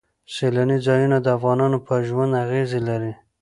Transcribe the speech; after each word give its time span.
سیلاني 0.33 0.77
ځایونه 0.87 1.17
د 1.21 1.27
افغانانو 1.37 1.77
په 1.87 1.93
ژوند 2.07 2.33
اغېزې 2.43 2.79
لري. 2.89 3.13